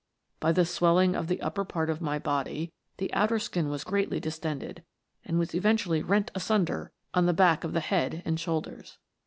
By 0.39 0.51
the 0.51 0.65
swelling 0.65 1.15
of 1.15 1.27
the 1.27 1.39
upper 1.43 1.63
part 1.63 1.87
of 1.87 2.01
my 2.01 2.17
body, 2.17 2.73
the 2.97 3.13
outer 3.13 3.37
skin 3.37 3.69
was 3.69 3.83
greatly 3.83 4.19
distended, 4.19 4.83
and 5.23 5.37
was 5.37 5.53
eventually 5.53 6.01
rent 6.01 6.31
asunder 6.33 6.91
on 7.13 7.27
the 7.27 7.33
back 7.33 7.63
of 7.63 7.73
the 7.73 7.81
head 7.81 8.23
and 8.25 8.39
shoulders. 8.39 8.97